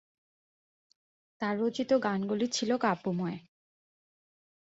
[1.41, 3.37] তার রচিত গানগুলি ছিল কাব্যময়।